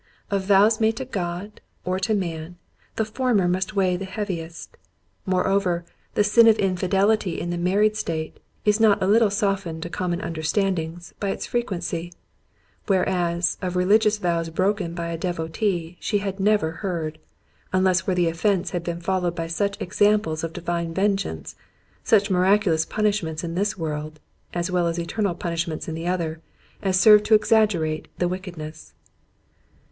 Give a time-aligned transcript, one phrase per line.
[0.31, 2.57] Of vows made to God or to man,
[2.95, 4.75] the former must weigh the heaviest.
[5.27, 5.85] Moreover,
[6.15, 10.19] the sin of infidelity in the married state, is not a little softened to common
[10.19, 12.11] understandings, by its frequency;
[12.87, 17.19] whereas, of religious vows broken by a devotee she had never heard;
[17.71, 21.55] unless where the offence had been followed by such examples of divine vengeance,
[22.03, 24.19] such miraculous punishments in this world,
[24.51, 26.41] (as well as eternal punishment in the other)
[26.81, 28.93] as served to exaggerate the wickedness.